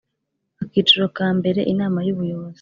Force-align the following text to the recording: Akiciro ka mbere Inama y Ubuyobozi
Akiciro 0.63 1.05
ka 1.17 1.27
mbere 1.37 1.59
Inama 1.73 1.99
y 2.07 2.11
Ubuyobozi 2.13 2.49